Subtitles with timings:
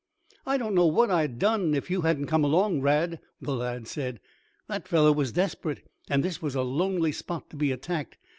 [0.47, 4.19] "I don't know what I'd done if you hadn't come along, Rad," the lad said.
[4.67, 8.17] "That fellow was desperate, and this was a lonely spot to be attacked.